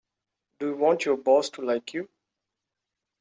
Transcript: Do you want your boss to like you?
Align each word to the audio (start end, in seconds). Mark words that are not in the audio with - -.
Do 0.57 0.69
you 0.69 0.77
want 0.77 1.05
your 1.05 1.15
boss 1.15 1.51
to 1.51 1.61
like 1.61 1.93
you? 1.93 2.09